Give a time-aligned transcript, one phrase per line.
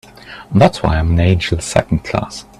[0.51, 2.45] That's why I'm an angel Second Class.